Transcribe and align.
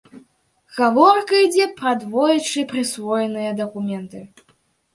Гаворка 0.77 1.41
ідзе 1.47 1.67
пра 1.77 1.91
двойчы 2.05 2.65
прысвоеныя 2.73 3.55
дакументы. 3.63 4.19